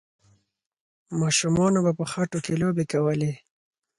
[1.19, 3.31] ماشومانو به په خټو کې لوبې کولې.